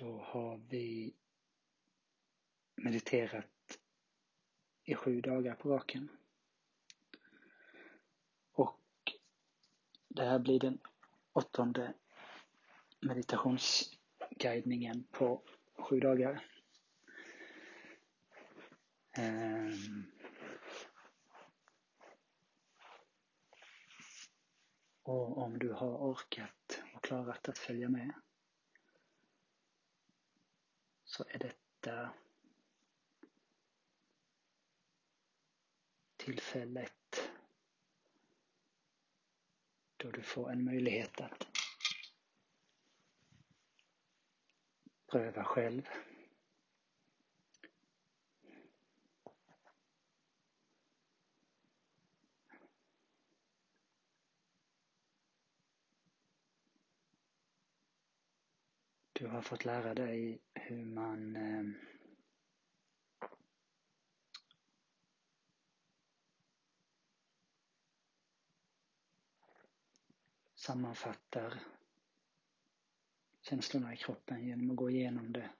Då 0.00 0.24
har 0.26 0.56
vi 0.56 1.14
mediterat 2.76 3.78
i 4.84 4.94
sju 4.94 5.20
dagar 5.20 5.54
på 5.54 5.70
raken. 5.70 6.08
Och 8.52 8.80
det 10.08 10.24
här 10.24 10.38
blir 10.38 10.60
den 10.60 10.78
åttonde 11.32 11.94
meditationsguidningen 13.00 15.04
på 15.10 15.42
sju 15.78 16.00
dagar. 16.00 16.46
Um, 19.18 20.12
och 25.02 25.38
om 25.38 25.58
du 25.58 25.72
har 25.72 25.96
orkat 25.96 26.82
och 26.94 27.04
klarat 27.04 27.48
att 27.48 27.58
följa 27.58 27.88
med 27.88 28.12
så 31.08 31.24
är 31.28 31.38
detta 31.38 32.10
tillfället 36.16 37.30
då 39.96 40.10
du 40.10 40.22
får 40.22 40.50
en 40.50 40.64
möjlighet 40.64 41.20
att 41.20 41.46
pröva 45.06 45.44
själv. 45.44 45.88
Du 59.18 59.26
har 59.26 59.42
fått 59.42 59.64
lära 59.64 59.94
dig 59.94 60.40
hur 60.54 60.84
man 60.84 61.36
eh, 61.36 61.64
sammanfattar 70.54 71.60
känslorna 73.40 73.94
i 73.94 73.96
kroppen 73.96 74.46
genom 74.46 74.70
att 74.70 74.76
gå 74.76 74.90
igenom 74.90 75.32
det. 75.32 75.50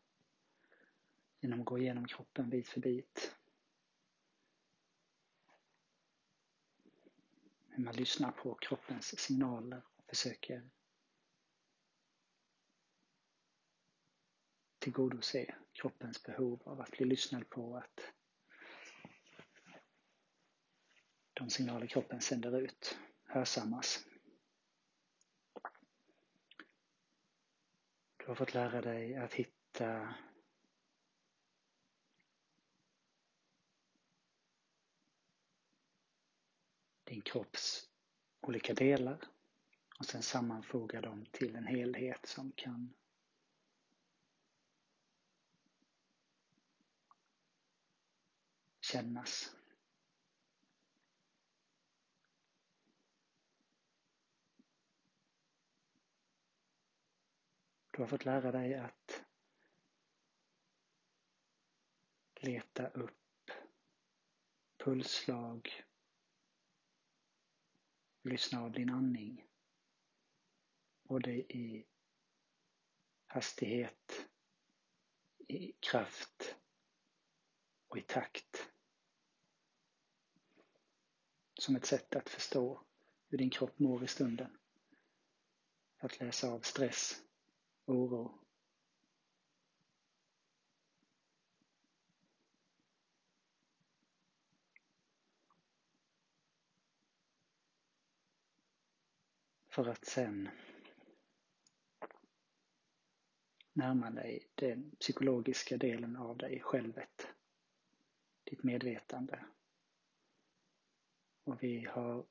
Genom 1.40 1.60
att 1.60 1.66
gå 1.66 1.78
igenom 1.78 2.06
kroppen 2.06 2.50
bit 2.50 2.68
för 2.68 2.80
bit. 2.80 3.36
Hur 7.68 7.84
man 7.84 7.96
lyssnar 7.96 8.32
på 8.32 8.54
kroppens 8.54 9.20
signaler 9.20 9.82
och 9.96 10.04
försöker 10.06 10.70
tillgodose 14.88 15.54
kroppens 15.72 16.22
behov 16.22 16.62
av 16.64 16.80
att 16.80 16.90
bli 16.90 17.06
lyssnad 17.06 17.50
på, 17.50 17.76
att 17.76 18.00
de 21.32 21.50
signaler 21.50 21.86
kroppen 21.86 22.20
sänder 22.20 22.60
ut 22.60 22.98
hörsammas. 23.24 24.06
Du 28.16 28.26
har 28.26 28.34
fått 28.34 28.54
lära 28.54 28.80
dig 28.80 29.16
att 29.16 29.34
hitta 29.34 30.14
din 37.04 37.20
kropps 37.20 37.88
olika 38.40 38.74
delar 38.74 39.24
och 39.98 40.06
sen 40.06 40.22
sammanfoga 40.22 41.00
dem 41.00 41.26
till 41.32 41.56
en 41.56 41.66
helhet 41.66 42.26
som 42.26 42.52
kan 42.52 42.94
kännas. 48.92 49.56
Du 57.90 58.02
har 58.02 58.06
fått 58.06 58.24
lära 58.24 58.52
dig 58.52 58.74
att 58.74 59.24
leta 62.40 62.88
upp 62.88 63.50
pulsslag, 64.76 65.84
lyssna 68.22 68.62
av 68.62 68.72
din 68.72 68.90
andning, 68.90 69.48
både 71.02 71.30
i 71.32 71.86
hastighet, 73.26 74.28
i 75.38 75.72
kraft 75.72 76.56
och 77.88 77.98
i 77.98 78.02
takt. 78.02 78.70
Som 81.58 81.76
ett 81.76 81.86
sätt 81.86 82.16
att 82.16 82.28
förstå 82.28 82.80
hur 83.28 83.38
din 83.38 83.50
kropp 83.50 83.78
mår 83.78 84.04
i 84.04 84.06
stunden. 84.06 84.56
Att 85.98 86.20
läsa 86.20 86.48
av 86.48 86.60
stress, 86.60 87.22
oro. 87.84 88.38
För 99.68 99.88
att 99.88 100.04
sen 100.04 100.48
närma 103.72 104.10
dig 104.10 104.48
den 104.54 104.90
psykologiska 104.90 105.76
delen 105.76 106.16
av 106.16 106.36
dig, 106.36 106.60
självet. 106.60 107.26
Ditt 108.44 108.62
medvetande. 108.62 109.44
Och 111.48 111.62
vi 111.62 111.84
har 111.84 112.26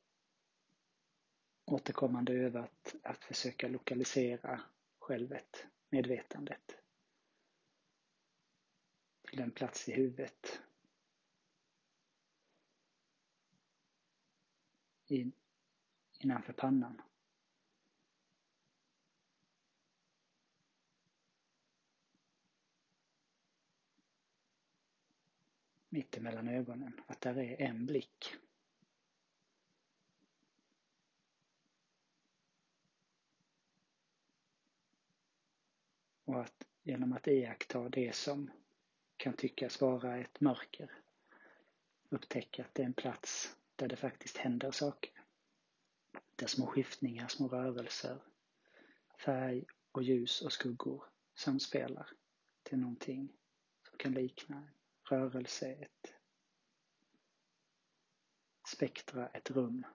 återkommande 1.66 2.34
övat 2.34 2.96
att 3.04 3.24
försöka 3.24 3.68
lokalisera 3.68 4.62
självet, 5.00 5.68
medvetandet, 5.90 6.78
till 9.24 9.40
en 9.40 9.52
plats 9.52 9.90
i 9.90 9.94
huvudet. 9.94 10.62
In, 15.08 15.32
innanför 16.20 16.54
pannan. 16.54 17.02
Mitt 25.90 26.18
emellan 26.18 26.48
ögonen, 26.48 27.02
att 27.08 27.22
där 27.22 27.38
är 27.38 27.62
en 27.62 27.86
blick. 27.86 28.38
Och 36.28 36.42
att 36.42 36.68
genom 36.84 37.14
att 37.14 37.28
iaktta 37.28 37.90
det 37.90 38.16
som 38.16 38.52
kan 39.18 39.34
tyckas 39.34 39.82
vara 39.82 40.18
ett 40.18 40.42
mörker 40.42 40.92
upptäcka 42.10 42.66
att 42.66 42.74
det 42.74 42.82
är 42.82 42.86
en 42.86 42.94
plats 42.94 43.58
där 43.76 43.88
det 43.88 43.96
faktiskt 43.96 44.38
händer 44.38 44.72
saker. 44.72 45.12
Där 46.36 46.48
små 46.48 46.68
skiftningar, 46.68 47.28
små 47.28 47.48
rörelser, 47.48 48.18
färg 49.20 49.66
och 49.92 50.04
ljus 50.04 50.42
och 50.42 50.54
skuggor 50.54 51.04
samspelar 51.36 52.10
till 52.64 52.78
någonting 52.78 53.34
som 53.90 53.98
kan 53.98 54.14
likna 54.14 54.68
rörelse, 55.04 55.72
ett 55.72 56.14
spektra, 58.68 59.28
ett 59.28 59.52
rum. 59.52 59.86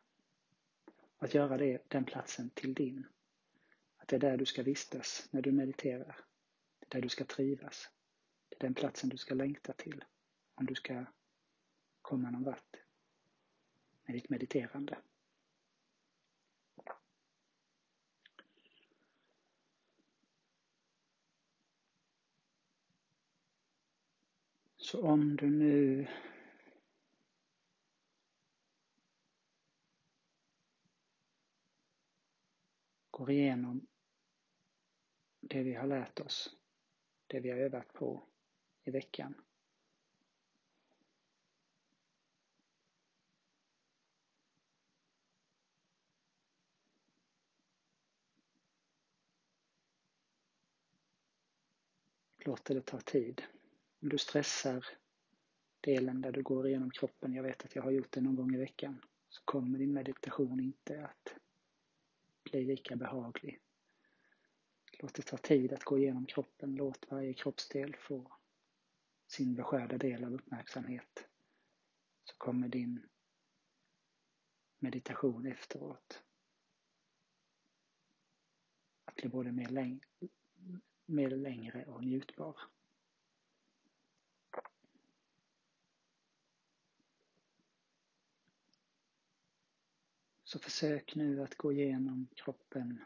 Att 1.18 1.34
göra 1.34 1.56
det, 1.56 1.82
den 1.88 2.04
platsen 2.04 2.50
till 2.50 2.74
din. 2.74 3.06
Att 4.02 4.08
det 4.08 4.16
är 4.16 4.20
där 4.20 4.36
du 4.36 4.46
ska 4.46 4.62
vistas 4.62 5.28
när 5.30 5.42
du 5.42 5.52
mediterar. 5.52 6.24
Det 6.78 6.86
är 6.86 6.90
där 6.90 7.02
du 7.02 7.08
ska 7.08 7.24
trivas. 7.24 7.90
Det 8.48 8.56
är 8.56 8.60
den 8.60 8.74
platsen 8.74 9.10
du 9.10 9.16
ska 9.16 9.34
längta 9.34 9.72
till 9.72 10.04
om 10.54 10.66
du 10.66 10.74
ska 10.74 11.04
komma 12.02 12.30
någon 12.30 12.42
vart 12.42 12.76
med 14.04 14.16
ditt 14.16 14.28
mediterande. 14.28 14.98
Så 24.76 25.02
om 25.02 25.36
du 25.36 25.50
nu 25.50 26.08
går 33.10 33.30
igenom 33.30 33.91
det 35.52 35.62
vi 35.62 35.74
har 35.74 35.86
lärt 35.86 36.20
oss, 36.20 36.56
det 37.26 37.40
vi 37.40 37.50
har 37.50 37.58
övat 37.58 37.92
på 37.92 38.22
i 38.84 38.90
veckan. 38.90 39.34
låter 52.46 52.74
det 52.74 52.80
ta 52.80 53.00
tid. 53.00 53.42
Om 54.00 54.08
du 54.08 54.18
stressar 54.18 54.86
delen 55.80 56.20
där 56.20 56.32
du 56.32 56.42
går 56.42 56.66
igenom 56.66 56.90
kroppen, 56.90 57.34
jag 57.34 57.42
vet 57.42 57.64
att 57.64 57.76
jag 57.76 57.82
har 57.82 57.90
gjort 57.90 58.12
det 58.12 58.20
någon 58.20 58.36
gång 58.36 58.54
i 58.54 58.58
veckan, 58.58 59.04
så 59.28 59.42
kommer 59.44 59.78
din 59.78 59.92
meditation 59.92 60.60
inte 60.60 61.04
att 61.04 61.34
bli 62.42 62.64
lika 62.64 62.96
behaglig. 62.96 63.60
Låt 65.02 65.14
det 65.14 65.22
ta 65.22 65.36
tid 65.36 65.72
att 65.72 65.84
gå 65.84 65.98
igenom 65.98 66.26
kroppen, 66.26 66.74
låt 66.74 67.10
varje 67.10 67.34
kroppsdel 67.34 67.96
få 67.96 68.32
sin 69.26 69.54
beskärda 69.54 69.98
del 69.98 70.24
av 70.24 70.34
uppmärksamhet. 70.34 71.28
Så 72.24 72.36
kommer 72.36 72.68
din 72.68 73.08
meditation 74.78 75.46
efteråt 75.46 76.22
att 79.04 79.14
bli 79.14 79.28
både 79.28 79.52
mer, 79.52 79.68
läng 79.68 80.00
mer 81.06 81.30
längre 81.30 81.84
och 81.86 82.04
njutbar. 82.04 82.60
Så 90.44 90.58
försök 90.58 91.14
nu 91.14 91.42
att 91.42 91.54
gå 91.54 91.72
igenom 91.72 92.28
kroppen 92.34 93.02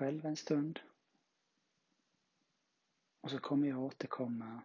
själv 0.00 0.26
en 0.26 0.36
stund. 0.36 0.80
Och 3.20 3.30
så 3.30 3.38
kommer 3.38 3.68
jag 3.68 3.78
återkomma 3.78 4.62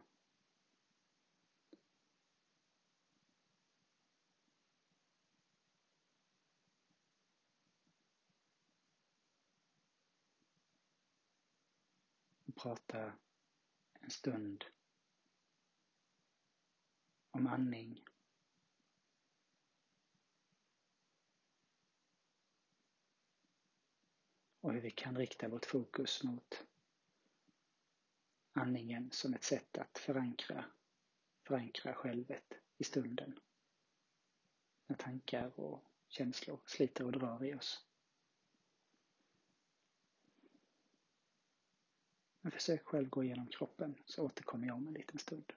och 12.45 12.55
prata 12.55 13.13
en 13.93 14.09
stund 14.09 14.65
om 17.31 17.47
andning. 17.47 18.14
Och 24.65 24.73
hur 24.73 24.81
vi 24.81 24.91
kan 24.91 25.17
rikta 25.17 25.47
vårt 25.47 25.65
fokus 25.65 26.23
mot 26.23 26.63
andningen 28.53 29.11
som 29.11 29.33
ett 29.33 29.43
sätt 29.43 29.77
att 29.77 29.97
förankra, 29.97 30.65
förankra 31.43 31.93
självet 31.93 32.53
i 32.77 32.83
stunden. 32.83 33.39
När 34.87 34.95
tankar 34.95 35.59
och 35.59 35.83
känslor 36.07 36.59
sliter 36.65 37.05
och 37.05 37.11
drar 37.11 37.43
i 37.43 37.55
oss. 37.55 37.85
Men 42.41 42.51
försök 42.51 42.85
själv 42.85 43.09
gå 43.09 43.23
igenom 43.23 43.47
kroppen 43.47 43.95
så 44.05 44.25
återkommer 44.25 44.67
jag 44.67 44.75
om 44.75 44.87
en 44.87 44.93
liten 44.93 45.19
stund. 45.19 45.53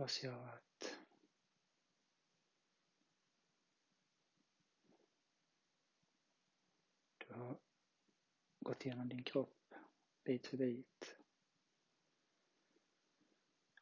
Hoppas 0.00 0.22
jag 0.22 0.48
att 0.48 0.98
du 7.18 7.34
har 7.34 7.58
gått 8.60 8.84
igenom 8.86 9.08
din 9.08 9.22
kropp 9.22 9.74
bit 10.24 10.46
för 10.46 10.56
bit 10.56 11.16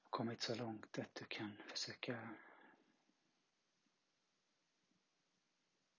och 0.02 0.10
kommit 0.10 0.42
så 0.42 0.54
långt 0.54 0.98
att 0.98 1.14
du 1.14 1.24
kan 1.24 1.56
försöka 1.68 2.36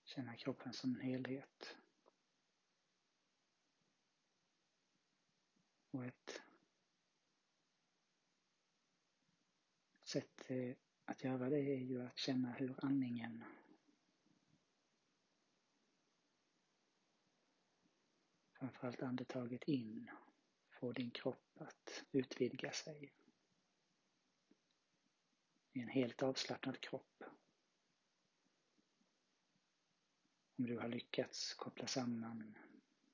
känna 0.04 0.36
kroppen 0.36 0.72
som 0.72 0.94
en 0.94 1.00
helhet. 1.00 1.76
Och 5.90 6.04
ett 6.04 6.42
sätt 10.10 10.50
eh, 10.50 10.76
att 11.04 11.24
göra 11.24 11.50
det 11.50 11.60
är 11.60 11.78
ju 11.78 12.06
att 12.06 12.18
känna 12.18 12.52
hur 12.52 12.84
andningen 12.84 13.44
framförallt 18.52 19.02
andetaget 19.02 19.64
in 19.64 20.10
får 20.70 20.92
din 20.92 21.10
kropp 21.10 21.60
att 21.60 22.04
utvidga 22.12 22.72
sig 22.72 23.12
i 25.72 25.80
en 25.80 25.88
helt 25.88 26.22
avslappnad 26.22 26.80
kropp. 26.80 27.24
Om 30.56 30.66
du 30.66 30.78
har 30.78 30.88
lyckats 30.88 31.54
koppla 31.54 31.86
samman 31.86 32.58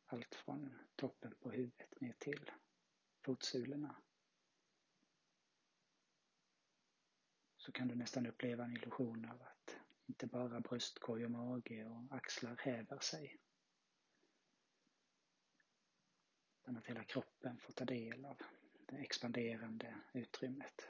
allt 0.06 0.34
från 0.34 0.74
toppen 0.96 1.34
på 1.40 1.50
huvudet 1.50 2.00
ner 2.00 2.14
till 2.18 2.50
fotsulorna 3.22 3.96
så 7.66 7.72
kan 7.72 7.88
du 7.88 7.94
nästan 7.94 8.26
uppleva 8.26 8.64
en 8.64 8.72
illusion 8.76 9.24
av 9.24 9.42
att 9.42 9.76
inte 10.06 10.26
bara 10.26 10.60
bröstkorg 10.60 11.24
och 11.24 11.30
mage 11.30 11.84
och 11.84 12.16
axlar 12.16 12.56
häver 12.56 12.98
sig. 12.98 13.40
Utan 16.60 16.76
att 16.76 16.86
hela 16.86 17.04
kroppen 17.04 17.58
får 17.58 17.72
ta 17.72 17.84
del 17.84 18.24
av 18.24 18.42
det 18.86 18.96
expanderande 18.96 20.00
utrymmet. 20.12 20.88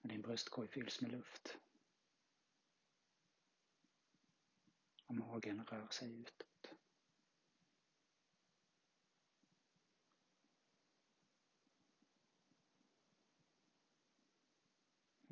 När 0.00 0.10
din 0.10 0.22
bröstkorg 0.22 0.68
fylls 0.68 1.00
med 1.00 1.12
luft. 1.12 1.58
Och 5.06 5.14
magen 5.14 5.64
rör 5.64 5.88
sig 5.88 6.20
utåt. 6.20 6.51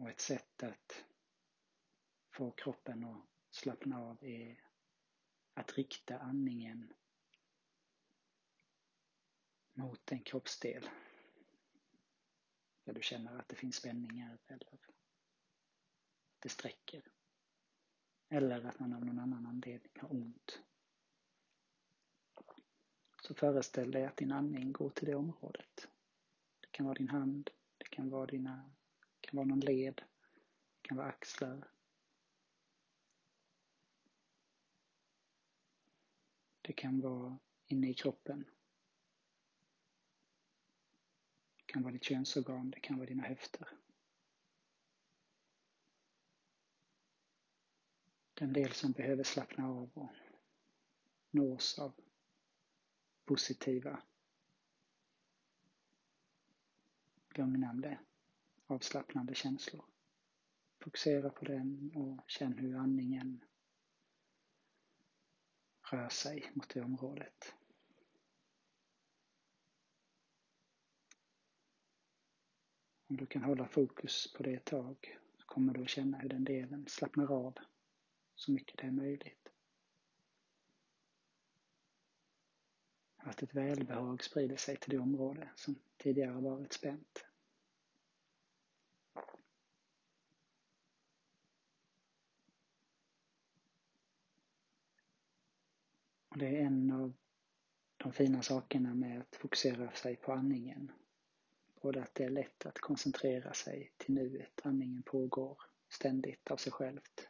Och 0.01 0.11
ett 0.11 0.21
sätt 0.21 0.63
att 0.63 1.05
få 2.31 2.51
kroppen 2.51 3.05
att 3.05 3.27
slappna 3.51 4.01
av 4.01 4.25
är 4.25 4.65
att 5.55 5.79
rikta 5.79 6.19
andningen 6.19 6.93
mot 9.73 10.13
en 10.13 10.23
kroppsdel 10.23 10.89
där 12.85 12.93
du 12.93 13.03
känner 13.03 13.39
att 13.39 13.49
det 13.49 13.57
finns 13.57 13.77
spänningar 13.77 14.39
eller 14.47 14.75
att 14.75 14.91
det 16.39 16.49
sträcker. 16.49 17.03
Eller 18.29 18.65
att 18.65 18.79
man 18.79 18.93
av 18.93 19.05
någon 19.05 19.19
annan 19.19 19.47
anledning 19.47 19.93
har 20.01 20.13
ont. 20.13 20.63
Så 23.23 23.35
föreställ 23.35 23.91
dig 23.91 24.05
att 24.05 24.17
din 24.17 24.33
andning 24.33 24.73
går 24.73 24.91
till 24.91 25.07
det 25.07 25.15
området. 25.15 25.89
Det 26.61 26.69
kan 26.71 26.87
vara 26.87 26.95
din 26.95 27.09
hand, 27.09 27.51
det 27.79 27.89
kan 27.89 28.11
vara 28.11 28.27
dina 28.27 28.71
kan 29.31 29.37
vara 29.37 29.47
någon 29.47 29.61
led, 29.61 30.03
det 30.75 30.89
kan 30.89 30.97
vara 30.97 31.09
axlar. 31.09 31.69
Det 36.61 36.73
kan 36.73 37.01
vara 37.01 37.39
inne 37.67 37.91
i 37.91 37.95
kroppen. 37.95 38.45
Det 41.57 41.73
kan 41.73 41.83
vara 41.83 41.93
ditt 41.93 42.05
könsorgan, 42.05 42.71
det 42.71 42.81
kan 42.81 42.97
vara 42.97 43.07
dina 43.07 43.23
höfter. 43.23 43.69
Den 48.35 48.53
del 48.53 48.73
som 48.73 48.93
behöver 48.93 49.25
slappna 49.25 49.69
av 49.69 49.91
och 49.95 50.15
nås 51.31 51.79
av 51.79 51.93
positiva, 53.25 54.03
lugnande 57.35 57.99
avslappnande 58.71 59.35
känslor. 59.35 59.85
Fokusera 60.81 61.31
på 61.31 61.45
den 61.45 61.93
och 61.95 62.31
känn 62.31 62.59
hur 62.59 62.77
andningen 62.77 63.45
rör 65.91 66.09
sig 66.09 66.51
mot 66.55 66.69
det 66.69 66.81
området. 66.81 67.55
Om 73.07 73.17
du 73.17 73.27
kan 73.27 73.43
hålla 73.43 73.69
fokus 73.69 74.33
på 74.33 74.43
det 74.43 74.55
ett 74.55 74.65
tag 74.65 75.19
så 75.39 75.47
kommer 75.47 75.75
du 75.75 75.83
att 75.83 75.89
känna 75.89 76.19
hur 76.19 76.29
den 76.29 76.45
delen 76.45 76.87
slappnar 76.89 77.33
av 77.33 77.59
så 78.35 78.53
mycket 78.53 78.79
det 78.79 78.87
är 78.87 78.91
möjligt. 78.91 79.49
Att 83.17 83.43
ett 83.43 83.55
välbehag 83.55 84.25
sprider 84.25 84.57
sig 84.57 84.77
till 84.77 84.91
det 84.91 84.99
område 84.99 85.51
som 85.55 85.75
tidigare 85.97 86.41
varit 86.41 86.73
spänt. 86.73 87.30
Och 96.31 96.39
det 96.39 96.47
är 96.47 96.61
en 96.61 96.91
av 96.91 97.13
de 97.97 98.13
fina 98.13 98.43
sakerna 98.43 98.95
med 98.95 99.21
att 99.21 99.37
fokusera 99.37 99.91
sig 99.91 100.17
på 100.17 100.33
andningen. 100.33 100.93
Både 101.81 102.03
att 102.03 102.15
det 102.15 102.25
är 102.25 102.31
lätt 102.31 102.67
att 102.67 102.79
koncentrera 102.79 103.53
sig 103.55 103.93
till 103.97 104.15
nuet, 104.15 104.61
andningen 104.65 105.03
pågår 105.03 105.63
ständigt 105.89 106.51
av 106.51 106.57
sig 106.57 106.73
självt. 106.73 107.29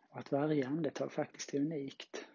Och 0.00 0.18
att 0.18 0.32
varje 0.32 0.68
andetag 0.68 1.12
faktiskt 1.12 1.54
är 1.54 1.60
unikt. 1.60 2.26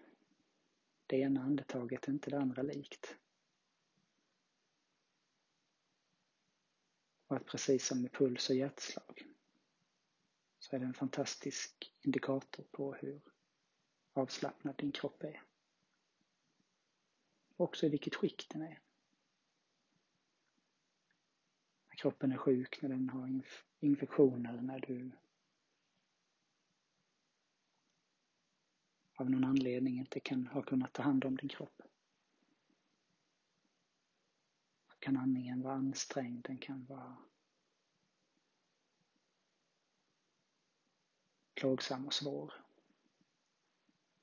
Det 1.07 1.17
ena 1.17 1.41
andetaget 1.43 2.07
är 2.07 2.11
inte 2.11 2.29
det 2.29 2.39
andra 2.39 2.61
likt. 2.61 3.15
Och 7.27 7.35
att 7.35 7.45
precis 7.45 7.87
som 7.87 8.01
med 8.01 8.11
puls 8.11 8.49
och 8.49 8.55
hjärtslag 8.55 9.32
så 10.63 10.75
är 10.75 10.79
det 10.79 10.85
en 10.85 10.93
fantastisk 10.93 11.93
indikator 12.01 12.63
på 12.71 12.93
hur 12.93 13.21
avslappnad 14.13 14.75
din 14.77 14.91
kropp 14.91 15.23
är. 15.23 15.43
Också 17.55 17.85
i 17.85 17.89
vilket 17.89 18.15
skick 18.15 18.49
den 18.49 18.61
är. 18.61 18.79
När 21.87 21.95
kroppen 21.95 22.31
är 22.31 22.37
sjuk, 22.37 22.81
när 22.81 22.89
den 22.89 23.09
har 23.09 23.27
inf 23.27 23.65
infektioner, 23.79 24.61
när 24.61 24.79
du 24.79 25.11
av 29.15 29.29
någon 29.29 29.43
anledning 29.43 29.99
inte 29.99 30.19
kan 30.19 30.47
har 30.47 30.61
kunnat 30.61 30.93
ta 30.93 31.03
hand 31.03 31.25
om 31.25 31.35
din 31.35 31.49
kropp. 31.49 31.81
Kan 34.99 35.17
andningen 35.17 35.61
vara 35.61 35.73
ansträngd, 35.73 36.43
den 36.43 36.57
kan 36.57 36.85
vara 36.85 37.17
plågsam 41.63 42.05
och 42.05 42.13
svår. 42.13 42.53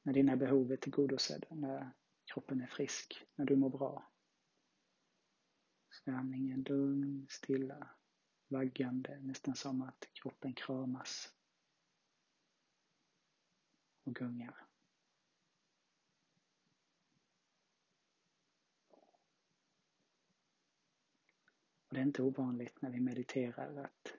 När 0.02 0.12
dina 0.12 0.36
behov 0.36 0.72
är 0.72 0.76
tillgodosedda, 0.76 1.54
när 1.54 1.90
kroppen 2.24 2.60
är 2.60 2.66
frisk, 2.66 3.26
när 3.34 3.44
du 3.44 3.56
mår 3.56 3.70
bra. 3.70 4.10
Så 5.90 6.10
är 6.10 6.14
andningen 6.14 6.62
lugn, 6.62 7.26
stilla, 7.30 7.88
vaggande, 8.48 9.20
nästan 9.20 9.56
som 9.56 9.82
att 9.82 10.08
kroppen 10.12 10.54
kramas 10.54 11.34
och 14.04 14.14
gungar. 14.14 14.66
Och 21.86 21.94
det 21.94 22.00
är 22.00 22.04
inte 22.04 22.22
ovanligt 22.22 22.82
när 22.82 22.90
vi 22.90 23.00
mediterar 23.00 23.84
att 23.84 24.14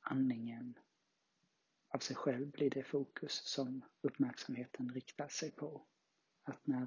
andningen 0.00 0.78
av 1.88 1.98
sig 1.98 2.16
själv 2.16 2.50
blir 2.50 2.70
det 2.70 2.82
fokus 2.82 3.32
som 3.32 3.84
uppmärksamheten 4.00 4.92
riktar 4.92 5.28
sig 5.28 5.50
på. 5.50 5.86
Att 6.42 6.66
när 6.66 6.86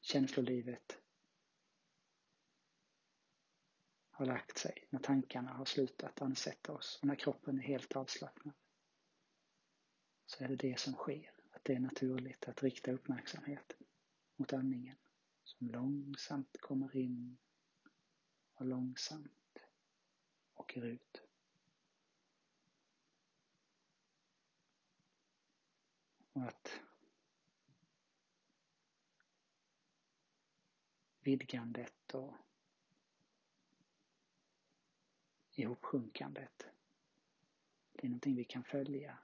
känslolivet 0.00 0.98
har 4.10 4.26
lagt 4.26 4.58
sig, 4.58 4.86
när 4.90 5.00
tankarna 5.00 5.52
har 5.52 5.64
slutat 5.64 6.22
ansätta 6.22 6.72
oss 6.72 6.98
och 7.02 7.08
när 7.08 7.14
kroppen 7.14 7.58
är 7.58 7.62
helt 7.62 7.96
avslappnad 7.96 8.54
så 10.26 10.44
är 10.44 10.48
det 10.48 10.56
det 10.56 10.80
som 10.80 10.92
sker. 10.92 11.30
Att 11.50 11.64
det 11.64 11.74
är 11.74 11.80
naturligt 11.80 12.48
att 12.48 12.62
rikta 12.62 12.92
uppmärksamheten 12.92 13.86
mot 14.36 14.52
andningen 14.52 14.96
som 15.44 15.68
långsamt 15.68 16.60
kommer 16.60 16.96
in 16.96 17.38
och 18.54 18.66
långsamt 18.66 19.58
åker 20.54 20.84
ut. 20.84 21.22
Att 26.32 26.80
vidgandet 31.20 32.14
och 32.14 32.34
ihopsjunkandet, 35.52 36.66
det 37.92 38.06
är 38.06 38.08
någonting 38.08 38.34
vi 38.34 38.44
kan 38.44 38.64
följa. 38.64 39.18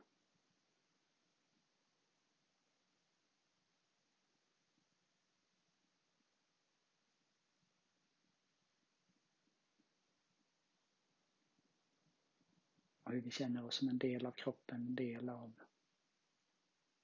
Och 13.03 13.13
hur 13.15 13.21
vi 13.21 13.31
känner 13.31 13.65
oss 13.65 13.75
som 13.75 13.89
en 13.89 13.99
del 13.99 14.27
av 14.27 14.33
kroppen, 14.33 14.87
en 14.87 14.95
del 14.95 15.29
av 15.29 15.53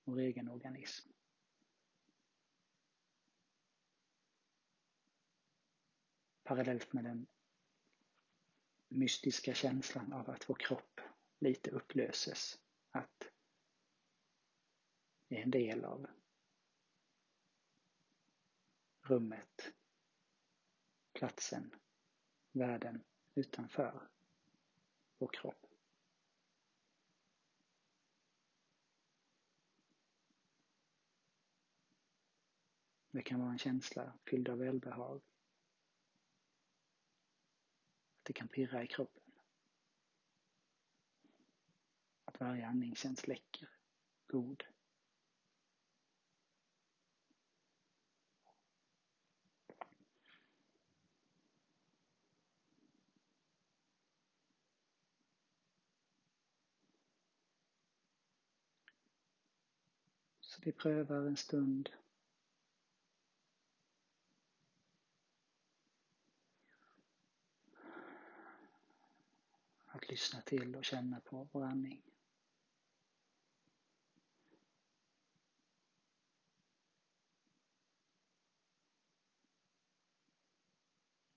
vår 0.05 0.19
egen 0.19 0.49
organism. 0.49 1.09
Parallellt 6.43 6.93
med 6.93 7.05
den 7.05 7.27
mystiska 8.89 9.55
känslan 9.55 10.13
av 10.13 10.31
att 10.31 10.51
vår 10.51 10.55
kropp 10.55 11.01
lite 11.39 11.71
upplöses, 11.71 12.61
att 12.91 13.31
det 15.29 15.39
är 15.39 15.43
en 15.43 15.51
del 15.51 15.85
av 15.85 16.07
rummet, 19.03 19.73
platsen, 21.13 21.75
världen 22.53 23.05
utanför 23.35 24.09
vår 25.19 25.29
kropp. 25.29 25.64
Det 33.15 33.23
kan 33.23 33.41
vara 33.41 33.53
en 33.53 33.59
känsla 33.59 34.13
fylld 34.25 34.49
av 34.49 34.59
välbehag. 34.59 35.17
Att 38.19 38.25
det 38.25 38.33
kan 38.33 38.49
pirra 38.49 38.83
i 38.83 38.87
kroppen. 38.87 39.33
Att 42.25 42.41
varje 42.41 42.67
andning 42.67 42.97
känns 42.97 43.27
läcker, 43.27 43.69
god. 44.27 44.65
Så 60.41 60.61
vi 60.65 60.73
prövar 60.73 61.27
en 61.27 61.37
stund 61.37 61.91
att 70.05 70.11
lyssna 70.11 70.41
till 70.41 70.77
och 70.77 70.85
känna 70.85 71.21
på 71.21 71.49
vår 71.53 71.65
andning. 71.65 72.03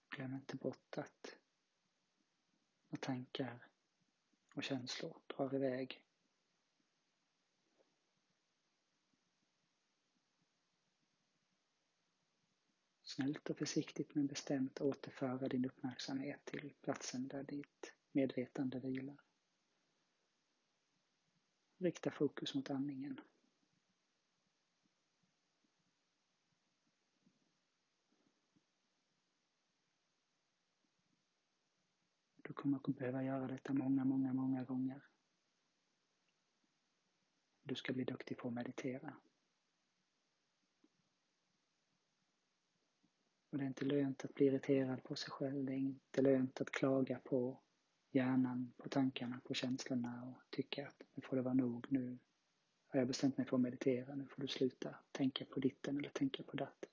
Glöm 0.10 0.34
inte 0.36 0.56
bort 0.56 0.98
att 0.98 1.38
när 2.90 2.98
tankar 2.98 3.68
och 4.54 4.64
känslor 4.64 5.18
drar 5.28 5.56
iväg 5.56 6.02
snällt 13.04 13.50
och 13.50 13.58
försiktigt 13.58 14.16
men 14.16 14.28
bestämt 14.28 14.82
återföra 14.82 15.48
din 15.48 15.66
uppmärksamhet 15.66 16.46
till 16.46 16.74
platsen 16.82 17.28
där 17.28 17.44
ditt 17.44 17.97
medvetande 18.18 18.80
vilar. 18.80 19.18
Rikta 21.78 22.12
fokus 22.12 22.56
mot 22.56 22.70
andningen. 22.70 23.22
Du 32.36 32.54
kommer 32.54 32.78
att 32.78 32.98
behöva 32.98 33.24
göra 33.24 33.48
detta 33.48 33.74
många, 33.74 34.06
många, 34.06 34.34
många 34.34 34.64
gånger. 34.64 35.02
Du 37.64 37.76
ska 37.76 37.94
bli 37.94 38.04
duktig 38.04 38.38
på 38.38 38.48
att 38.48 38.54
meditera. 38.54 39.16
Och 43.50 43.58
det 43.58 43.64
är 43.64 43.68
inte 43.68 43.86
lönt 43.86 44.26
att 44.26 44.34
bli 44.34 44.46
irriterad 44.46 45.04
på 45.04 45.16
sig 45.16 45.32
själv. 45.32 45.66
Det 45.66 45.74
är 45.74 45.78
inte 45.78 46.22
lönt 46.22 46.62
att 46.62 46.72
klaga 46.72 47.20
på 47.20 47.67
hjärnan, 48.18 48.74
på 48.78 48.90
tankarna, 48.90 49.42
på 49.44 49.54
känslorna 49.54 50.24
och 50.24 50.52
tycka 50.52 50.88
att 50.88 51.04
nu 51.14 51.22
får 51.22 51.36
det 51.36 51.42
vara 51.42 51.54
nog. 51.54 51.86
Nu 51.90 52.18
har 52.88 53.00
jag 53.00 53.08
bestämt 53.08 53.38
mig 53.38 53.48
för 53.48 53.58
att 53.58 53.62
meditera. 53.62 54.16
Nu 54.16 54.26
får 54.26 54.42
du 54.42 54.48
sluta 54.48 54.96
tänka 55.12 55.46
på 55.46 55.60
ditten 55.60 55.98
eller 55.98 56.10
tänka 56.10 56.44
på 56.44 56.58
datten. 56.58 56.90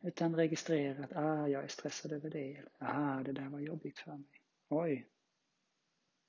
Utan 0.00 0.36
registrera 0.36 1.04
att 1.04 1.16
ah, 1.16 1.48
jag 1.48 1.64
är 1.64 1.68
stressad 1.68 2.12
över 2.12 2.30
det. 2.30 2.64
Ah, 2.78 3.22
det 3.22 3.32
där 3.32 3.48
var 3.48 3.60
jobbigt 3.60 3.98
för 3.98 4.16
mig. 4.16 4.42
Oj, 4.68 5.08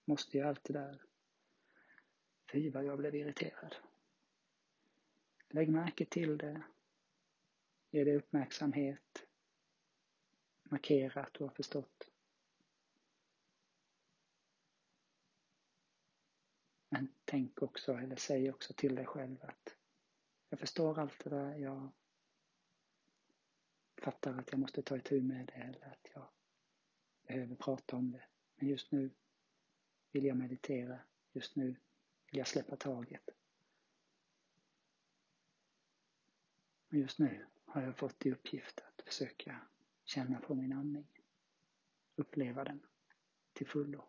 måste 0.05 0.37
jag 0.37 0.47
allt 0.47 0.63
det 0.63 0.73
där? 0.73 1.01
Fy 2.51 2.69
vad 2.69 2.85
jag 2.85 2.97
blev 2.97 3.15
irriterad. 3.15 3.75
Lägg 5.49 5.69
märke 5.69 6.05
till 6.05 6.37
det. 6.37 6.63
Ge 7.91 8.03
det 8.03 8.15
uppmärksamhet. 8.15 9.25
Markera 10.63 11.21
att 11.21 11.33
du 11.33 11.43
har 11.43 11.51
förstått. 11.51 12.09
Men 16.89 17.07
tänk 17.33 17.61
också, 17.61 17.93
eller 17.93 18.15
säg 18.15 18.49
också 18.49 18.73
till 18.73 18.95
dig 18.95 19.05
själv 19.05 19.37
att 19.41 19.75
jag 20.49 20.59
förstår 20.59 20.99
allt 20.99 21.23
det 21.23 21.29
där, 21.29 21.55
jag 21.55 21.89
fattar 23.97 24.37
att 24.37 24.51
jag 24.51 24.59
måste 24.59 24.81
ta 24.81 24.97
itu 24.97 25.21
med 25.21 25.45
det 25.45 25.53
eller 25.53 25.87
att 25.87 26.07
jag 26.13 26.27
behöver 27.27 27.55
prata 27.55 27.95
om 27.95 28.11
det. 28.11 28.23
Men 28.55 28.67
just 28.69 28.91
nu 28.91 29.11
vill 30.11 30.25
jag 30.25 30.37
meditera, 30.37 30.99
just 31.31 31.55
nu 31.55 31.65
vill 32.25 32.37
jag 32.37 32.47
släppa 32.47 32.75
taget. 32.75 33.29
Och 36.87 36.93
just 36.93 37.19
nu 37.19 37.45
har 37.65 37.81
jag 37.81 37.97
fått 37.97 38.25
i 38.25 38.31
uppgift 38.31 38.79
att 38.79 39.01
försöka 39.05 39.67
känna 40.03 40.39
på 40.39 40.55
min 40.55 40.73
andning. 40.73 41.07
Uppleva 42.15 42.63
den 42.63 42.85
till 43.53 43.67
fullo. 43.67 44.05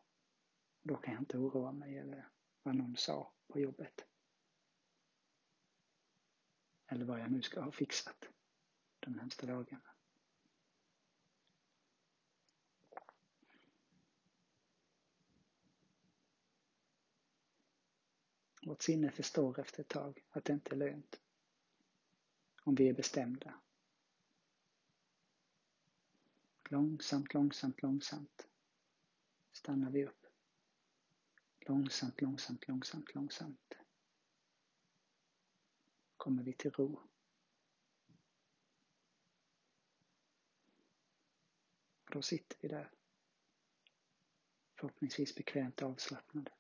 Då 0.83 0.97
kan 0.97 1.15
jag 1.15 1.23
inte 1.23 1.39
oroa 1.39 1.73
mig 1.73 1.99
eller 1.99 2.34
vad 2.65 2.77
någon 2.77 2.97
sa 2.97 3.33
på 3.47 3.61
jobbet. 3.61 4.05
Eller 6.87 7.05
vad 7.05 7.21
jag 7.21 7.31
nu 7.31 7.43
ska 7.43 7.61
ha 7.61 7.73
fixat 7.73 8.29
de 9.01 9.13
närmsta 9.13 9.47
dagarna. 9.47 9.95
Vårt 18.63 18.83
sinne 18.83 19.11
förstår 19.11 19.61
efter 19.61 19.81
ett 19.81 19.89
tag 19.89 20.25
att 20.31 20.45
det 20.45 20.53
inte 20.53 20.75
är 20.75 20.77
lönt. 20.77 21.21
Om 22.63 22.75
vi 22.75 22.89
är 22.89 22.95
bestämda. 22.95 23.55
Långsamt, 26.65 27.35
långsamt, 27.35 27.83
långsamt 27.83 28.49
stannar 29.53 29.91
vi 29.91 30.07
upp. 30.07 30.24
Långsamt, 31.67 32.21
långsamt, 32.21 32.69
långsamt, 32.69 33.15
långsamt 33.15 33.75
kommer 36.17 36.43
vi 36.43 36.53
till 36.53 36.71
ro. 36.71 37.03
Och 42.05 42.11
då 42.11 42.23
sitter 42.23 42.57
vi 42.61 42.69
där. 42.69 42.91
Förhoppningsvis 44.75 45.35
bekvämt 45.35 45.83
avslappnade. 45.83 46.53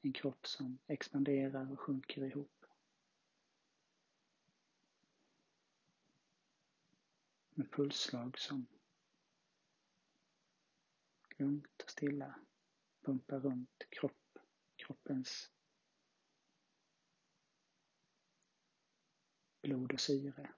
En 0.00 0.12
kropp 0.12 0.46
som 0.46 0.78
expanderar 0.86 1.72
och 1.72 1.80
sjunker 1.80 2.24
ihop. 2.24 2.66
Med 7.54 7.72
pulsslag 7.72 8.38
som 8.38 8.66
lugnt 11.44 11.82
och 11.82 11.90
stilla 11.90 12.40
pumpa 13.00 13.38
runt 13.38 13.86
kropp, 13.90 14.38
kroppens 14.76 15.50
blod 19.62 19.92
och 19.92 20.00
syre. 20.00 20.54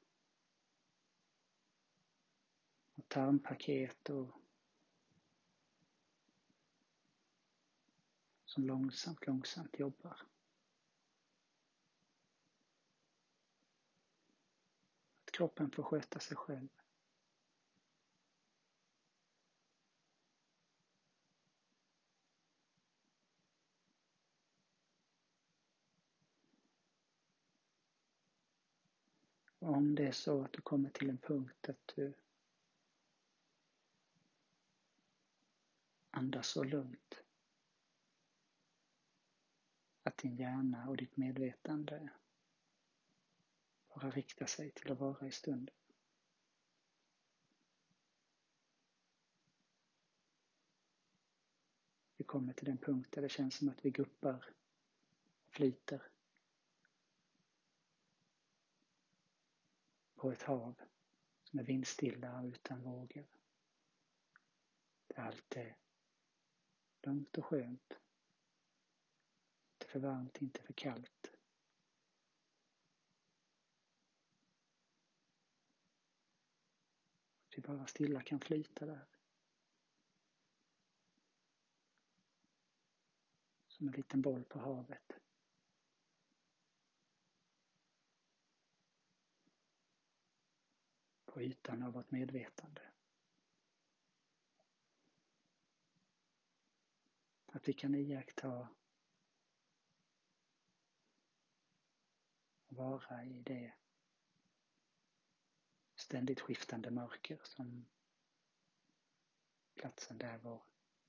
Och 2.94 3.08
tarmpaket 3.08 4.10
och 4.10 4.42
som 8.44 8.66
långsamt, 8.66 9.26
långsamt 9.26 9.78
jobbar. 9.78 10.20
Att 15.24 15.30
kroppen 15.32 15.70
får 15.70 15.82
sköta 15.82 16.20
sig 16.20 16.36
själv. 16.36 16.68
Det 29.96 30.06
är 30.06 30.12
så 30.12 30.42
att 30.42 30.52
du 30.52 30.60
kommer 30.62 30.90
till 30.90 31.10
en 31.10 31.18
punkt 31.18 31.68
att 31.68 31.92
du 31.94 32.14
andas 36.10 36.48
så 36.48 36.64
lugnt 36.64 37.22
att 40.02 40.18
din 40.18 40.36
hjärna 40.36 40.88
och 40.88 40.96
ditt 40.96 41.16
medvetande 41.16 42.08
bara 43.88 44.10
riktar 44.10 44.46
sig 44.46 44.70
till 44.70 44.92
att 44.92 44.98
vara 44.98 45.26
i 45.26 45.30
stunden. 45.30 45.74
Vi 52.16 52.24
kommer 52.24 52.52
till 52.52 52.64
den 52.66 52.78
punkt 52.78 53.12
där 53.12 53.22
det 53.22 53.28
känns 53.28 53.54
som 53.54 53.68
att 53.68 53.84
vi 53.84 53.90
guppar 53.90 54.54
och 55.46 55.52
flyter 55.52 56.02
på 60.26 60.32
ett 60.32 60.42
hav 60.42 60.82
som 61.44 61.58
är 61.58 61.64
vindstilla 61.64 62.40
och 62.40 62.46
utan 62.46 62.82
vågor. 62.82 63.26
Där 65.06 65.22
allt 65.22 65.56
är 65.56 65.76
lugnt 67.02 67.38
och 67.38 67.44
skönt. 67.44 68.00
Inte 69.72 69.86
för 69.86 70.00
varmt, 70.00 70.42
inte 70.42 70.62
för 70.62 70.72
kallt. 70.72 71.32
Att 77.46 77.58
vi 77.58 77.62
bara 77.62 77.86
stilla 77.86 78.22
kan 78.22 78.40
flyta 78.40 78.86
där. 78.86 79.06
Som 83.66 83.88
en 83.88 83.94
liten 83.94 84.22
boll 84.22 84.44
på 84.44 84.58
havet. 84.58 85.25
På 91.36 91.42
ytan 91.42 91.82
av 91.82 91.92
vårt 91.92 92.10
medvetande. 92.10 92.82
Att 97.46 97.68
vi 97.68 97.72
kan 97.72 97.94
iaktta 97.94 98.48
och 98.48 98.66
vara 102.68 103.24
i 103.24 103.42
det 103.42 103.72
ständigt 105.94 106.40
skiftande 106.40 106.90
mörker 106.90 107.40
som 107.44 107.86
platsen 109.74 110.18
där 110.18 110.38
vår, 110.38 110.62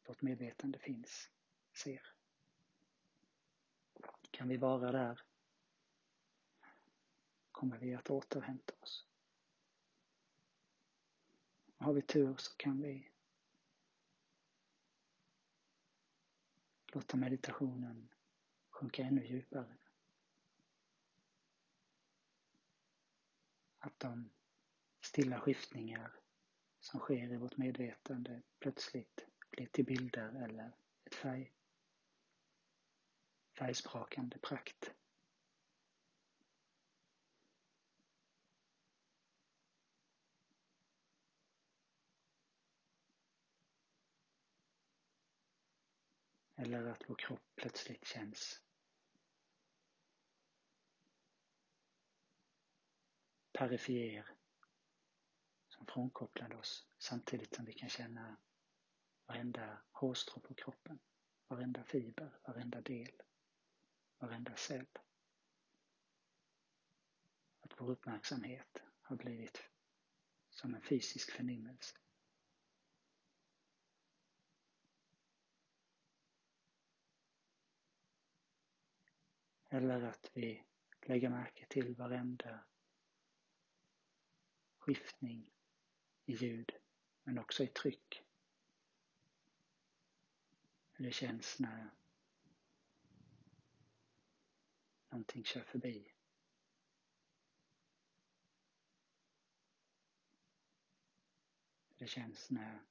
vårt 0.05 0.21
medvetande 0.21 0.79
finns 0.79 1.29
ser. 1.73 2.13
Kan 4.31 4.47
vi 4.47 4.57
vara 4.57 4.91
där 4.91 5.21
kommer 7.51 7.77
vi 7.77 7.95
att 7.95 8.09
återhämta 8.09 8.73
oss. 8.79 9.07
Har 11.87 11.93
vi 11.93 12.01
tur 12.01 12.35
så 12.37 12.57
kan 12.57 12.81
vi 12.81 13.11
låta 16.93 17.17
meditationen 17.17 18.09
sjunka 18.69 19.03
ännu 19.03 19.25
djupare. 19.25 19.77
Att 23.79 23.99
de 23.99 24.29
stilla 25.01 25.39
skiftningar 25.39 26.11
som 26.79 26.99
sker 26.99 27.33
i 27.33 27.37
vårt 27.37 27.57
medvetande 27.57 28.41
plötsligt 28.59 29.27
blir 29.49 29.67
till 29.67 29.85
bilder 29.85 30.43
eller 30.43 30.71
ett 31.03 31.15
färg, 31.15 31.53
färgsprakande 33.57 34.37
prakt. 34.39 34.93
Eller 46.59 46.85
att 46.85 47.09
vår 47.09 47.15
kropp 47.15 47.43
plötsligt 47.55 48.05
känns 48.05 48.61
perifer 53.51 54.35
som 55.67 55.85
frånkopplade 55.85 56.55
oss 56.55 56.87
samtidigt 56.97 57.55
som 57.55 57.65
vi 57.65 57.73
kan 57.73 57.89
känna 57.89 58.37
varenda 59.25 59.81
hårstrå 59.91 60.41
på 60.41 60.53
kroppen, 60.53 60.99
varenda 61.47 61.83
fiber, 61.83 62.39
varenda 62.43 62.81
del, 62.81 63.21
varenda 64.17 64.55
cell. 64.55 64.87
Att 67.59 67.81
vår 67.81 67.91
uppmärksamhet 67.91 68.77
har 69.01 69.15
blivit 69.15 69.69
som 70.49 70.75
en 70.75 70.81
fysisk 70.81 71.31
förnimmelse. 71.31 71.97
Eller 79.77 80.01
att 80.01 80.31
vi 80.33 80.63
lägger 81.01 81.29
märke 81.29 81.65
till 81.69 81.95
varenda 81.95 82.65
skiftning 84.77 85.51
i 86.25 86.33
ljud 86.33 86.71
men 87.23 87.39
också 87.39 87.63
i 87.63 87.67
tryck. 87.67 88.25
Hur 90.91 91.05
det 91.05 91.11
känns 91.11 91.59
när 91.59 91.89
någonting 95.09 95.43
kör 95.43 95.63
förbi. 95.63 96.13
Hur 101.89 101.95
det 101.97 102.07
känns 102.07 102.49
när 102.49 102.85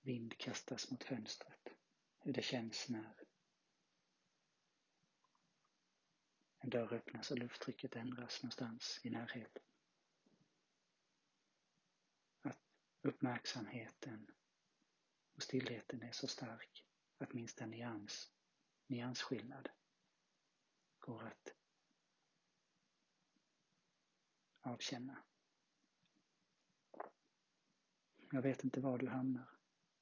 vind 0.00 0.38
kastas 0.38 0.90
mot 0.90 1.04
fönstret. 1.04 1.68
Hur 2.18 2.32
det 2.32 2.42
känns 2.42 2.88
när 2.88 3.21
En 6.62 6.70
dörr 6.70 6.92
öppnas 6.92 7.30
och 7.30 7.38
lufttrycket 7.38 7.96
ändras 7.96 8.42
någonstans 8.42 9.00
i 9.02 9.10
närheten. 9.10 9.62
Att 12.42 12.58
uppmärksamheten 13.02 14.30
och 15.34 15.42
stillheten 15.42 16.02
är 16.02 16.12
så 16.12 16.28
stark 16.28 16.86
att 17.18 17.32
minsta 17.32 17.66
nyans, 17.66 18.32
nyansskillnad 18.86 19.68
går 20.98 21.24
att 21.24 21.54
avkänna. 24.60 25.24
Jag 28.30 28.42
vet 28.42 28.64
inte 28.64 28.80
var 28.80 28.98
du 28.98 29.08
hamnar, 29.08 29.58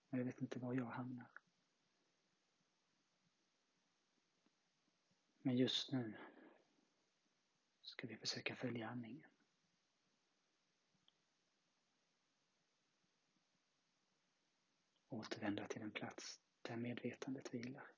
men 0.08 0.18
jag 0.18 0.26
vet 0.26 0.40
inte 0.40 0.58
var 0.58 0.74
jag 0.74 0.86
hamnar. 0.86 1.30
Men 5.42 5.56
just 5.56 5.92
nu 5.92 6.29
ska 8.00 8.06
vi 8.06 8.16
försöka 8.16 8.56
följa 8.56 8.88
andningen. 8.88 9.26
Återvända 15.08 15.66
till 15.66 15.80
den 15.80 15.90
plats 15.90 16.40
där 16.62 16.76
medvetandet 16.76 17.54
vilar. 17.54 17.92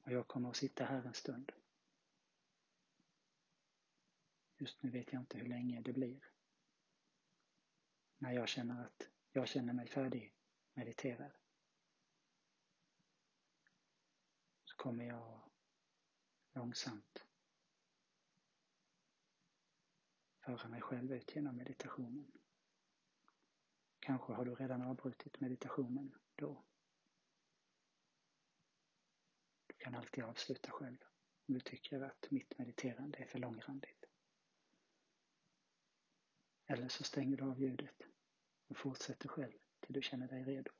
Och 0.00 0.12
jag 0.12 0.28
kommer 0.28 0.50
att 0.50 0.56
sitta 0.56 0.84
här 0.84 1.06
en 1.06 1.14
stund. 1.14 1.52
Just 4.56 4.82
nu 4.82 4.90
vet 4.90 5.12
jag 5.12 5.22
inte 5.22 5.38
hur 5.38 5.48
länge 5.48 5.80
det 5.80 5.92
blir. 5.92 6.30
När 8.18 8.32
jag 8.32 8.48
känner 8.48 8.84
att 8.84 9.08
jag 9.38 9.48
känner 9.48 9.72
mig 9.72 9.88
färdig 9.88 10.34
mediterad. 10.74 11.32
Så 14.64 14.76
kommer 14.76 15.04
jag 15.04 15.50
långsamt 16.54 17.26
föra 20.40 20.68
mig 20.68 20.80
själv 20.80 21.12
ut 21.12 21.34
genom 21.34 21.56
meditationen. 21.56 22.32
Kanske 24.00 24.32
har 24.32 24.44
du 24.44 24.54
redan 24.54 24.82
avbrutit 24.82 25.40
meditationen 25.40 26.14
då. 26.34 26.64
Du 29.66 29.74
kan 29.74 29.94
alltid 29.94 30.24
avsluta 30.24 30.70
själv 30.70 30.98
om 31.48 31.54
du 31.54 31.60
tycker 31.60 32.00
att 32.00 32.30
mitt 32.30 32.58
mediterande 32.58 33.18
är 33.18 33.26
för 33.26 33.38
långrandigt. 33.38 34.04
Eller 36.66 36.88
så 36.88 37.04
stänger 37.04 37.36
du 37.36 37.44
av 37.44 37.60
ljudet 37.60 38.02
och 38.68 38.76
fortsätter 38.76 39.28
själv 39.28 39.58
till 39.80 39.94
du 39.94 40.02
känner 40.02 40.28
dig 40.28 40.44
redo. 40.44 40.70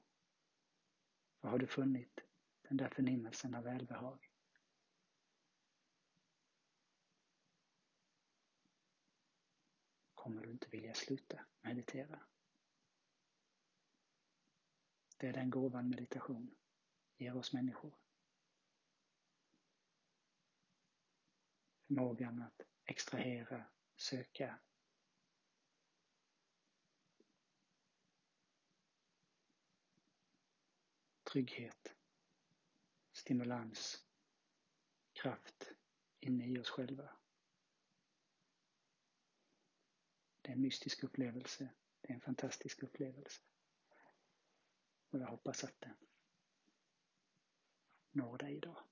För 1.40 1.48
har 1.48 1.58
du 1.58 1.66
funnit 1.66 2.20
den 2.62 2.76
där 2.76 2.88
förnimmelsen 2.88 3.54
av 3.54 3.64
välbehag 3.64 4.28
kommer 10.14 10.42
du 10.42 10.50
inte 10.50 10.68
vilja 10.68 10.94
sluta 10.94 11.46
meditera. 11.60 12.20
Det 15.16 15.26
är 15.26 15.32
den 15.32 15.50
gåvan 15.50 15.88
meditation 15.88 16.56
ger 17.16 17.36
oss 17.36 17.52
människor. 17.52 17.94
Förmågan 21.86 22.42
att 22.42 22.62
extrahera, 22.84 23.64
söka 23.96 24.58
trygghet, 31.28 31.94
stimulans, 33.12 34.04
kraft 35.12 35.72
inne 36.20 36.46
i 36.46 36.58
oss 36.58 36.70
själva. 36.70 37.08
Det 40.42 40.48
är 40.48 40.52
en 40.52 40.62
mystisk 40.62 41.02
upplevelse. 41.02 41.68
Det 42.00 42.10
är 42.10 42.14
en 42.14 42.20
fantastisk 42.20 42.82
upplevelse. 42.82 43.40
Och 45.10 45.18
jag 45.18 45.26
hoppas 45.26 45.64
att 45.64 45.80
den 45.80 45.96
når 48.10 48.38
dig 48.38 48.56
idag. 48.56 48.82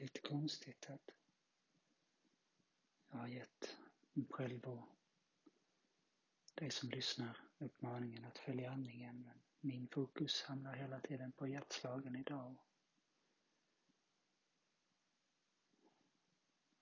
Lite 0.00 0.20
konstigt 0.20 0.90
att 0.90 1.10
jag 3.10 3.18
har 3.18 3.28
gett 3.28 3.76
mig 4.12 4.26
själv 4.30 4.64
och 4.64 4.88
dig 6.54 6.70
som 6.70 6.90
lyssnar 6.90 7.36
uppmaningen 7.58 8.24
att 8.24 8.38
följa 8.38 8.70
andningen. 8.70 9.22
Men 9.22 9.42
min 9.60 9.88
fokus 9.88 10.42
hamnar 10.42 10.74
hela 10.74 11.00
tiden 11.00 11.32
på 11.32 11.48
hjärtslagen 11.48 12.16
idag. 12.16 12.56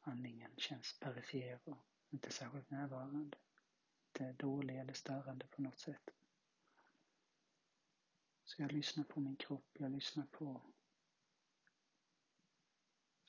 Andningen 0.01 0.57
känns 0.57 0.99
perifer 1.01 1.61
och 1.64 1.79
inte 2.11 2.33
särskilt 2.33 2.71
närvarande. 2.71 3.39
Inte 4.07 4.33
dålig 4.33 4.79
eller 4.79 4.93
störande 4.93 5.47
på 5.47 5.62
något 5.62 5.79
sätt. 5.79 6.11
Så 8.45 8.62
jag 8.62 8.73
lyssnar 8.73 9.05
på 9.05 9.21
min 9.21 9.37
kropp, 9.37 9.77
jag 9.79 9.93
lyssnar 9.93 10.27
på 10.27 10.62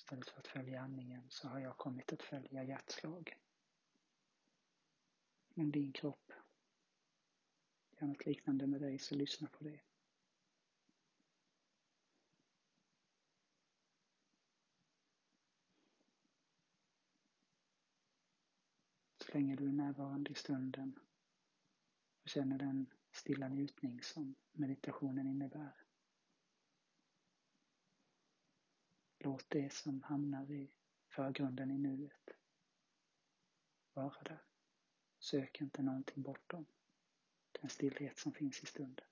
Istället 0.09 0.29
för 0.29 0.39
att 0.39 0.47
följa 0.47 0.81
andningen 0.81 1.29
så 1.29 1.47
har 1.47 1.59
jag 1.59 1.77
kommit 1.77 2.13
att 2.13 2.21
följa 2.21 2.63
hjärtslagen. 2.63 3.39
Om 5.55 5.71
din 5.71 5.93
kropp 5.93 6.31
gör 7.91 8.07
något 8.07 8.25
liknande 8.25 8.67
med 8.67 8.81
dig 8.81 8.99
så 8.99 9.15
lyssna 9.15 9.47
på 9.47 9.63
det. 9.63 9.81
Så 19.17 19.33
länge 19.33 19.55
du 19.55 19.67
är 19.67 19.73
närvarande 19.73 20.31
i 20.31 20.35
stunden 20.35 20.99
och 22.23 22.29
känner 22.29 22.57
den 22.57 22.85
stilla 23.11 23.47
njutning 23.47 24.03
som 24.03 24.35
meditationen 24.51 25.27
innebär. 25.27 25.88
Låt 29.29 29.49
det 29.49 29.73
som 29.73 30.03
hamnar 30.03 30.51
i 30.51 30.71
förgrunden 31.07 31.71
i 31.71 31.77
nuet 31.77 32.29
vara 33.93 34.23
där. 34.23 34.43
Sök 35.19 35.61
inte 35.61 35.81
någonting 35.81 36.23
bortom 36.23 36.65
den 37.51 37.69
stillhet 37.69 38.17
som 38.17 38.31
finns 38.33 38.63
i 38.63 38.65
stunden. 38.65 39.05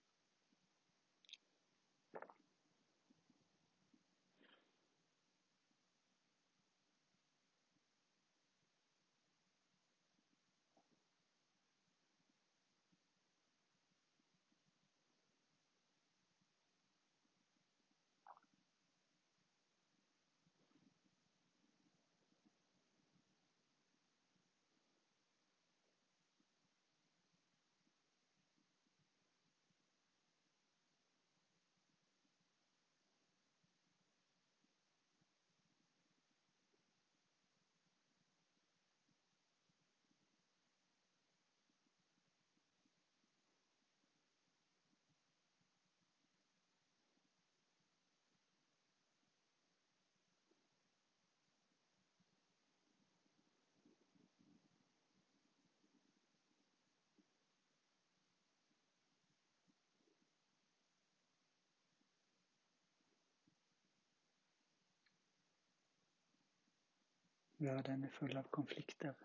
Världen 67.59 68.03
är 68.03 68.09
full 68.09 68.37
av 68.37 68.43
konflikter. 68.43 69.15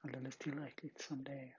Alldeles 0.00 0.36
tillräckligt 0.36 1.00
som 1.00 1.24
det 1.24 1.32
är. 1.32 1.58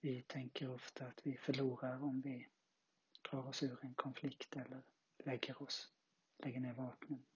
Vi 0.00 0.22
tänker 0.22 0.70
ofta 0.70 1.06
att 1.06 1.26
vi 1.26 1.36
förlorar 1.36 2.02
om 2.02 2.20
vi 2.20 2.48
drar 3.30 3.48
oss 3.48 3.62
ur 3.62 3.78
en 3.82 3.94
konflikt 3.94 4.56
eller 4.56 4.82
lägger 5.18 5.62
oss, 5.62 5.92
lägger 6.38 6.60
ner 6.60 6.72
vapnen. 6.74 7.26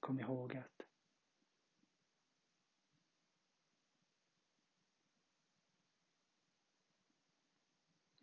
Kom 0.00 0.20
ihåg 0.20 0.56
att 0.56 0.82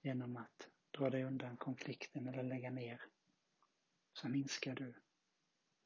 genom 0.02 0.38
att 0.38 0.70
dra 0.92 1.10
dig 1.10 1.24
undan 1.24 1.58
konflikten 1.58 2.28
eller 2.28 2.44
lägga 2.44 2.72
ner 2.72 3.02
så 4.14 4.30
minskar 4.30 4.76
du 4.76 4.93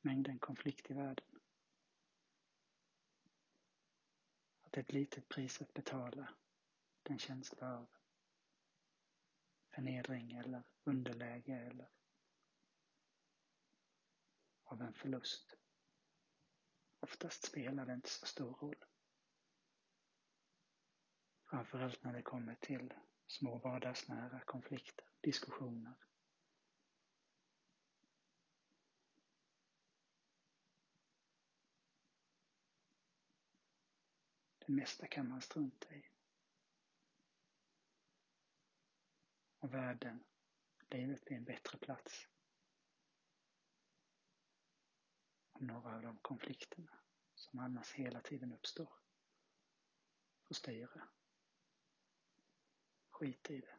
mängden 0.02 0.40
konflikt 0.40 0.92
i 0.92 0.94
världen. 0.94 1.40
Att 4.62 4.72
det 4.72 4.80
är 4.80 4.84
ett 4.84 4.94
litet 4.94 5.30
pris 5.30 5.62
att 5.62 5.74
betala 5.74 6.34
den 7.04 7.20
känsla 7.20 7.78
av 7.78 7.88
förnedring 9.70 10.32
eller 10.32 10.64
underläge 10.84 11.54
eller 11.54 11.90
av 14.64 14.82
en 14.82 14.94
förlust. 14.94 15.58
Oftast 17.00 17.44
spelar 17.44 17.86
det 17.86 17.94
inte 17.94 18.10
så 18.10 18.26
stor 18.26 18.54
roll. 18.54 18.86
Framförallt 21.46 22.04
när 22.04 22.14
det 22.14 22.22
kommer 22.22 22.56
till 22.56 22.94
små 23.28 23.58
vardagsnära 23.58 24.40
konflikter, 24.40 25.06
diskussioner, 25.22 25.94
Det 34.68 34.74
mesta 34.74 35.08
kan 35.08 35.30
man 35.30 35.42
strunta 35.42 35.96
i. 35.96 36.04
Och 39.60 39.74
världen, 39.74 40.24
livet 40.90 41.26
blir 41.26 41.38
en 41.38 41.44
bättre 41.44 41.78
plats. 41.78 42.28
Om 45.52 45.68
några 45.68 45.96
av 45.96 46.02
de 46.02 46.18
konflikterna 46.18 47.00
som 47.36 47.60
annars 47.60 47.94
hela 47.94 48.22
tiden 48.22 48.54
uppstår 48.54 48.94
får 50.44 50.56
styra. 50.56 51.08
Skit 53.10 53.50
i 53.50 53.60
det. 53.60 53.78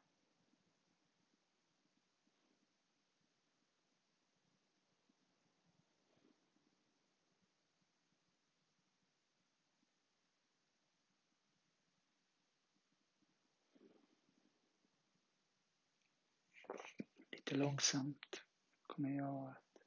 Lite 17.30 17.47
långsamt 17.58 18.44
kommer 18.86 19.10
jag 19.10 19.50
att 19.50 19.78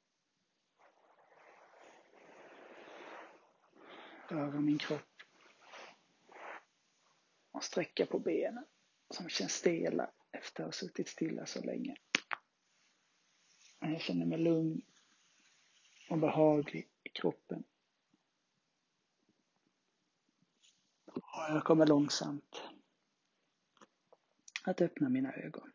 röra 4.31 4.59
min 4.59 4.77
kropp 4.77 5.21
och 7.51 7.63
sträcka 7.63 8.05
på 8.05 8.19
benen 8.19 8.65
som 9.09 9.29
känns 9.29 9.53
stela 9.53 10.11
efter 10.31 10.63
att 10.63 10.67
ha 10.67 10.71
suttit 10.71 11.07
stilla 11.09 11.45
så 11.45 11.61
länge. 11.61 11.95
Jag 13.79 14.01
känner 14.01 14.25
mig 14.25 14.37
lugn 14.37 14.81
och 16.09 16.17
behaglig 16.17 16.89
i 17.03 17.09
kroppen. 17.09 17.63
Och 21.05 21.21
jag 21.49 21.63
kommer 21.63 21.87
långsamt 21.87 22.61
att 24.63 24.81
öppna 24.81 25.09
mina 25.09 25.33
ögon. 25.33 25.71